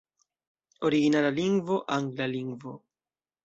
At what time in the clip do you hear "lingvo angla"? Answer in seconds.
1.41-2.31